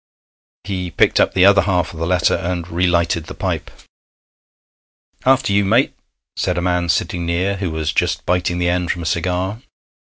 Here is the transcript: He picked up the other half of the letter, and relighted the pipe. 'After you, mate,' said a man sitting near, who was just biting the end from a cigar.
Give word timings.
He 0.63 0.89
picked 0.89 1.19
up 1.19 1.35
the 1.35 1.45
other 1.45 1.61
half 1.61 1.93
of 1.93 1.99
the 1.99 2.07
letter, 2.07 2.33
and 2.33 2.67
relighted 2.67 3.25
the 3.25 3.35
pipe. 3.35 3.69
'After 5.27 5.53
you, 5.53 5.63
mate,' 5.63 5.93
said 6.35 6.57
a 6.57 6.59
man 6.63 6.89
sitting 6.89 7.23
near, 7.23 7.57
who 7.57 7.69
was 7.69 7.93
just 7.93 8.25
biting 8.25 8.57
the 8.57 8.67
end 8.67 8.89
from 8.89 9.03
a 9.03 9.05
cigar. 9.05 9.61